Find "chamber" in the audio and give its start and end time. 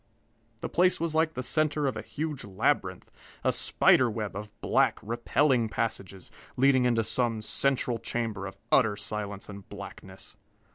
7.99-8.47